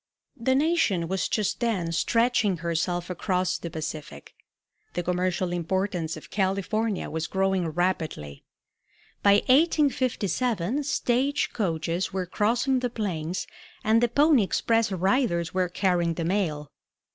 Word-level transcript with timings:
The 0.35 0.55
nation 0.55 1.07
was 1.07 1.27
just 1.29 1.59
then 1.59 1.91
stretching 1.91 2.57
herself 2.57 3.11
across 3.11 3.57
to 3.57 3.61
the 3.61 3.69
Pacific. 3.69 4.33
The 4.93 5.03
commercial 5.03 5.53
importance 5.53 6.17
of 6.17 6.31
California 6.31 7.07
was 7.07 7.27
growing 7.27 7.67
rapidly. 7.67 8.43
By 9.21 9.43
1857 9.45 10.85
stage 10.85 11.53
coaches 11.53 12.11
were 12.11 12.25
crossing 12.25 12.79
the 12.79 12.89
plains 12.89 13.45
and 13.83 14.01
the 14.01 14.09
pony 14.09 14.41
express 14.41 14.91
riders 14.91 15.53
were 15.53 15.69
carrying 15.69 16.15
the 16.15 16.25
mail. 16.25 16.71